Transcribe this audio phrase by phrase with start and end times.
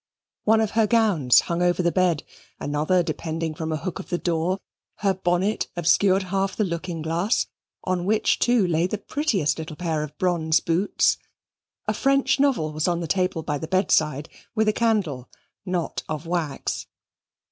[0.45, 2.23] One of her gowns hung over the bed,
[2.59, 4.57] another depending from a hook of the door;
[5.05, 7.45] her bonnet obscured half the looking glass,
[7.83, 11.19] on which, too, lay the prettiest little pair of bronze boots;
[11.87, 15.29] a French novel was on the table by the bedside, with a candle,
[15.67, 16.87] not of wax.